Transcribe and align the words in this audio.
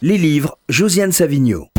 Les 0.00 0.16
livres, 0.16 0.58
Josiane 0.68 1.10
Savigno. 1.10 1.70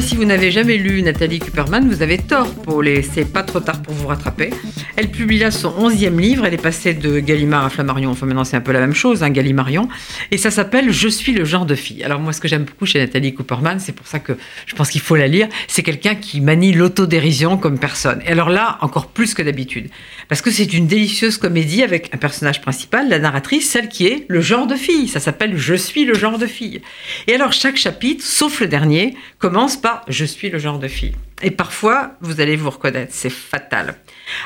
Si 0.00 0.16
vous 0.16 0.24
n'avez 0.24 0.50
jamais 0.50 0.76
lu 0.76 1.02
Nathalie 1.02 1.38
Kuperman, 1.38 1.88
vous 1.88 2.02
avez 2.02 2.18
tort, 2.18 2.52
Paul, 2.52 2.88
et 2.88 3.00
c'est 3.02 3.24
pas 3.24 3.44
trop 3.44 3.60
tard 3.60 3.80
pour 3.80 3.94
vous 3.94 4.08
rattraper. 4.08 4.50
Elle 4.96 5.08
publie 5.08 5.38
là 5.38 5.52
son 5.52 5.72
onzième 5.78 6.18
livre, 6.18 6.44
elle 6.44 6.54
est 6.54 6.62
passée 6.62 6.94
de 6.94 7.20
Gallimard 7.20 7.64
à 7.64 7.70
Flammarion, 7.70 8.10
enfin 8.10 8.26
maintenant 8.26 8.44
c'est 8.44 8.56
un 8.56 8.60
peu 8.60 8.72
la 8.72 8.80
même 8.80 8.94
chose, 8.94 9.22
hein, 9.22 9.30
Gallimarion, 9.30 9.88
et 10.32 10.36
ça 10.36 10.50
s'appelle 10.50 10.90
Je 10.90 11.08
suis 11.08 11.32
le 11.32 11.44
genre 11.44 11.64
de 11.64 11.76
fille. 11.76 12.02
Alors 12.02 12.18
moi, 12.18 12.32
ce 12.32 12.40
que 12.40 12.48
j'aime 12.48 12.64
beaucoup 12.64 12.86
chez 12.86 12.98
Nathalie 12.98 13.34
Cooperman, 13.34 13.78
c'est 13.78 13.92
pour 13.92 14.06
ça 14.06 14.18
que 14.18 14.32
je 14.66 14.74
pense 14.74 14.90
qu'il 14.90 15.00
faut 15.00 15.14
la 15.14 15.28
lire, 15.28 15.48
c'est 15.68 15.84
quelqu'un 15.84 16.16
qui 16.16 16.40
manie 16.40 16.72
l'autodérision 16.72 17.56
comme 17.56 17.78
personne. 17.78 18.20
Et 18.26 18.30
alors 18.30 18.50
là, 18.50 18.78
encore 18.80 19.08
plus 19.08 19.32
que 19.32 19.42
d'habitude, 19.42 19.90
parce 20.28 20.42
que 20.42 20.50
c'est 20.50 20.72
une 20.72 20.88
délicieuse 20.88 21.38
comédie 21.38 21.84
avec 21.84 22.12
un 22.12 22.18
personnage 22.18 22.60
principal, 22.60 23.08
la 23.08 23.20
narratrice, 23.20 23.70
celle 23.70 23.88
qui 23.88 24.06
est 24.06 24.26
le 24.28 24.40
genre 24.40 24.66
de 24.66 24.74
fille. 24.74 25.06
Ça 25.08 25.20
s'appelle 25.20 25.56
Je 25.56 25.74
suis 25.74 26.04
le 26.04 26.14
genre 26.14 26.38
de 26.38 26.46
fille. 26.46 26.82
Et 27.28 27.34
alors 27.34 27.52
chaque 27.52 27.76
chapitre, 27.76 28.24
sauf 28.24 28.60
le 28.60 28.66
dernier, 28.66 29.14
commence 29.38 29.76
pas 29.84 30.02
Je 30.08 30.24
suis 30.24 30.48
le 30.48 30.58
genre 30.58 30.78
de 30.78 30.88
fille. 30.88 31.12
Et 31.42 31.50
parfois, 31.50 32.12
vous 32.22 32.40
allez 32.40 32.56
vous 32.56 32.70
reconnaître, 32.70 33.12
c'est 33.14 33.28
fatal. 33.28 33.96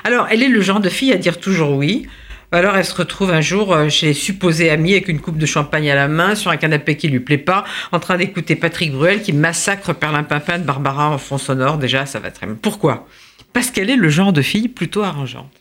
Alors, 0.02 0.26
elle 0.32 0.42
est 0.42 0.48
le 0.48 0.60
genre 0.60 0.80
de 0.80 0.88
fille 0.88 1.12
à 1.12 1.16
dire 1.16 1.38
toujours 1.38 1.76
oui. 1.76 2.08
Alors, 2.50 2.76
elle 2.76 2.84
se 2.84 2.94
retrouve 2.94 3.30
un 3.30 3.40
jour 3.40 3.72
euh, 3.72 3.88
chez 3.88 4.14
supposé 4.14 4.68
amis 4.68 4.94
avec 4.94 5.06
une 5.06 5.20
coupe 5.20 5.38
de 5.38 5.46
champagne 5.46 5.88
à 5.92 5.94
la 5.94 6.08
main, 6.08 6.34
sur 6.34 6.50
un 6.50 6.56
canapé 6.56 6.96
qui 6.96 7.06
lui 7.06 7.20
plaît 7.20 7.38
pas, 7.38 7.64
en 7.92 8.00
train 8.00 8.16
d'écouter 8.16 8.56
Patrick 8.56 8.90
Bruel 8.90 9.22
qui 9.22 9.32
massacre 9.32 9.92
Perlimpinpin 9.92 10.58
de 10.58 10.64
Barbara 10.64 11.08
en 11.08 11.18
fond 11.18 11.38
sonore. 11.38 11.78
Déjà, 11.78 12.04
ça 12.04 12.18
va 12.18 12.32
très 12.32 12.46
bien. 12.46 12.56
Pourquoi? 12.60 13.06
Parce 13.52 13.70
qu'elle 13.70 13.90
est 13.90 13.96
le 13.96 14.08
genre 14.08 14.32
de 14.32 14.42
fille 14.42 14.66
plutôt 14.66 15.04
arrangeante. 15.04 15.52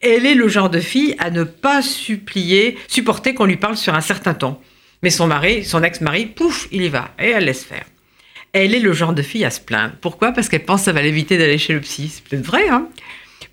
Elle 0.00 0.26
est 0.26 0.36
le 0.36 0.46
genre 0.46 0.70
de 0.70 0.78
fille 0.78 1.16
à 1.18 1.30
ne 1.30 1.42
pas 1.42 1.82
supplier, 1.82 2.78
supporter 2.86 3.34
qu'on 3.34 3.46
lui 3.46 3.56
parle 3.56 3.76
sur 3.76 3.94
un 3.94 4.00
certain 4.00 4.34
ton. 4.34 4.58
Mais 5.02 5.10
son 5.10 5.26
mari, 5.26 5.64
son 5.64 5.82
ex-mari, 5.82 6.26
pouf, 6.26 6.68
il 6.70 6.82
y 6.82 6.88
va 6.88 7.10
et 7.18 7.30
elle 7.30 7.46
laisse 7.46 7.64
faire. 7.64 7.84
Elle 8.52 8.74
est 8.74 8.80
le 8.80 8.92
genre 8.92 9.14
de 9.14 9.22
fille 9.22 9.46
à 9.46 9.50
se 9.50 9.60
plaindre. 9.60 9.94
Pourquoi? 10.00 10.32
Parce 10.32 10.50
qu'elle 10.50 10.64
pense 10.64 10.82
que 10.82 10.84
ça 10.86 10.92
va 10.92 11.00
l'éviter 11.00 11.38
d'aller 11.38 11.56
chez 11.56 11.72
le 11.72 11.80
psy. 11.80 12.10
C'est 12.12 12.22
peut-être 12.24 12.44
vrai, 12.44 12.68
hein? 12.68 12.88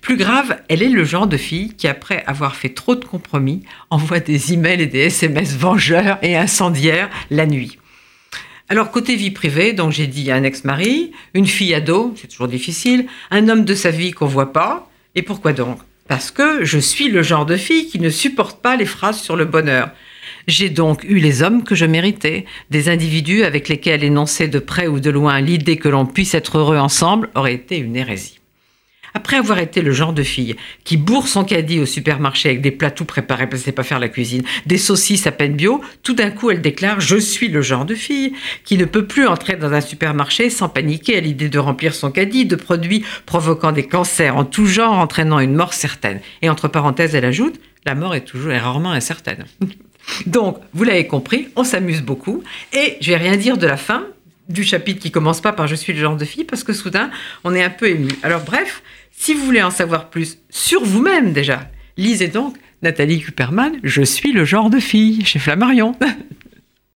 Plus 0.02 0.16
grave, 0.16 0.60
elle 0.68 0.82
est 0.82 0.88
le 0.88 1.04
genre 1.04 1.26
de 1.26 1.36
fille 1.36 1.74
qui, 1.74 1.88
après 1.88 2.22
avoir 2.26 2.54
fait 2.54 2.70
trop 2.70 2.94
de 2.94 3.04
compromis, 3.04 3.62
envoie 3.90 4.20
des 4.20 4.52
emails 4.52 4.82
et 4.82 4.86
des 4.86 5.00
SMS 5.00 5.56
vengeurs 5.56 6.18
et 6.22 6.36
incendiaires 6.36 7.10
la 7.30 7.46
nuit. 7.46 7.78
Alors, 8.68 8.90
côté 8.90 9.16
vie 9.16 9.30
privée, 9.30 9.72
donc 9.72 9.90
j'ai 9.92 10.06
dit 10.06 10.30
un 10.30 10.42
ex-mari, 10.42 11.12
une 11.34 11.46
fille 11.46 11.74
ado, 11.74 12.14
c'est 12.16 12.28
toujours 12.28 12.48
difficile, 12.48 13.06
un 13.30 13.48
homme 13.48 13.64
de 13.64 13.74
sa 13.74 13.90
vie 13.90 14.12
qu'on 14.12 14.26
voit 14.26 14.52
pas. 14.52 14.90
Et 15.14 15.22
pourquoi 15.22 15.52
donc? 15.52 15.78
Parce 16.08 16.30
que 16.30 16.64
je 16.64 16.78
suis 16.78 17.08
le 17.08 17.22
genre 17.22 17.46
de 17.46 17.56
fille 17.56 17.88
qui 17.88 17.98
ne 18.00 18.10
supporte 18.10 18.62
pas 18.62 18.76
les 18.76 18.86
phrases 18.86 19.20
sur 19.20 19.36
le 19.36 19.44
bonheur. 19.44 19.90
J'ai 20.46 20.70
donc 20.70 21.04
eu 21.04 21.18
les 21.18 21.42
hommes 21.42 21.64
que 21.64 21.74
je 21.74 21.86
méritais, 21.86 22.44
des 22.70 22.88
individus 22.88 23.44
avec 23.44 23.68
lesquels 23.68 24.04
énoncer 24.04 24.48
de 24.48 24.58
près 24.58 24.86
ou 24.86 25.00
de 25.00 25.10
loin 25.10 25.40
l'idée 25.40 25.76
que 25.76 25.88
l'on 25.88 26.06
puisse 26.06 26.34
être 26.34 26.58
heureux 26.58 26.78
ensemble 26.78 27.30
aurait 27.34 27.54
été 27.54 27.78
une 27.78 27.96
hérésie. 27.96 28.40
Après 29.14 29.36
avoir 29.36 29.58
été 29.58 29.82
le 29.82 29.92
genre 29.92 30.12
de 30.12 30.22
fille 30.22 30.56
qui 30.84 30.96
bourre 30.96 31.26
son 31.26 31.44
caddie 31.44 31.80
au 31.80 31.86
supermarché 31.86 32.50
avec 32.50 32.60
des 32.60 32.70
plats 32.70 32.90
tout 32.90 33.04
préparés, 33.04 33.48
parce 33.48 33.62
que 33.62 33.70
pas 33.70 33.82
faire 33.82 33.98
la 33.98 34.08
cuisine, 34.08 34.42
des 34.66 34.78
saucisses 34.78 35.26
à 35.26 35.32
peine 35.32 35.54
bio, 35.54 35.80
tout 36.02 36.14
d'un 36.14 36.30
coup 36.30 36.50
elle 36.50 36.60
déclare 36.60 37.00
Je 37.00 37.16
suis 37.16 37.48
le 37.48 37.62
genre 37.62 37.84
de 37.84 37.94
fille 37.94 38.34
qui 38.64 38.78
ne 38.78 38.84
peut 38.84 39.06
plus 39.06 39.26
entrer 39.26 39.56
dans 39.56 39.72
un 39.72 39.80
supermarché 39.80 40.50
sans 40.50 40.68
paniquer 40.68 41.16
à 41.16 41.20
l'idée 41.20 41.48
de 41.48 41.58
remplir 41.58 41.94
son 41.94 42.10
caddie 42.10 42.46
de 42.46 42.56
produits 42.56 43.04
provoquant 43.26 43.72
des 43.72 43.86
cancers 43.86 44.36
en 44.36 44.44
tout 44.44 44.66
genre, 44.66 44.98
entraînant 44.98 45.40
une 45.40 45.54
mort 45.54 45.74
certaine. 45.74 46.20
Et 46.42 46.48
entre 46.48 46.68
parenthèses, 46.68 47.14
elle 47.14 47.24
ajoute 47.24 47.60
La 47.86 47.94
mort 47.94 48.14
est 48.14 48.24
toujours 48.24 48.52
et 48.52 48.58
rarement 48.58 48.92
incertaine. 48.92 49.44
Donc, 50.26 50.58
vous 50.72 50.84
l'avez 50.84 51.06
compris, 51.06 51.48
on 51.56 51.64
s'amuse 51.64 52.02
beaucoup. 52.02 52.42
Et 52.72 52.96
je 53.00 53.10
vais 53.10 53.16
rien 53.16 53.36
dire 53.36 53.56
de 53.56 53.66
la 53.66 53.76
fin 53.76 54.06
du 54.48 54.64
chapitre 54.64 55.00
qui 55.00 55.10
commence 55.10 55.40
pas 55.40 55.52
par 55.52 55.66
Je 55.66 55.74
suis 55.74 55.92
le 55.92 56.00
genre 56.00 56.16
de 56.16 56.24
fille, 56.24 56.44
parce 56.44 56.64
que 56.64 56.72
soudain, 56.72 57.10
on 57.44 57.54
est 57.54 57.62
un 57.62 57.70
peu 57.70 57.88
ému. 57.88 58.10
Alors, 58.22 58.42
bref, 58.42 58.82
si 59.12 59.34
vous 59.34 59.44
voulez 59.44 59.62
en 59.62 59.70
savoir 59.70 60.10
plus 60.10 60.38
sur 60.50 60.84
vous-même 60.84 61.32
déjà, 61.32 61.70
lisez 61.96 62.28
donc 62.28 62.56
Nathalie 62.82 63.20
Kuperman, 63.20 63.78
Je 63.82 64.02
suis 64.02 64.32
le 64.32 64.44
genre 64.44 64.70
de 64.70 64.80
fille, 64.80 65.24
chez 65.24 65.38
Flammarion. 65.38 65.94